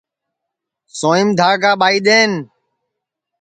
سوںئیم 0.97 1.29
دھاگا 1.39 1.71
ٻائی 1.79 1.99
دؔین 2.05 2.31